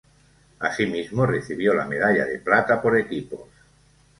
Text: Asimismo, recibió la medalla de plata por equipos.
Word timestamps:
Asimismo, 0.57 1.27
recibió 1.27 1.75
la 1.75 1.85
medalla 1.85 2.25
de 2.25 2.39
plata 2.39 2.81
por 2.81 2.97
equipos. 2.97 3.41